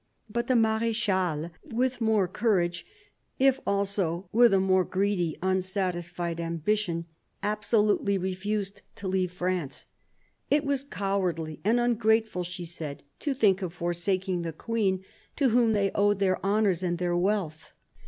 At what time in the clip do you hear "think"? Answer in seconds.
13.35-13.61